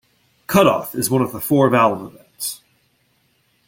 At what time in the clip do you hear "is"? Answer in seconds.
0.95-1.11